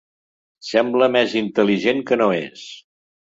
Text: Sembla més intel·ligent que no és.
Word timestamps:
Sembla 0.69 1.09
més 1.17 1.35
intel·ligent 1.43 2.03
que 2.09 2.19
no 2.23 2.31
és. 2.41 2.65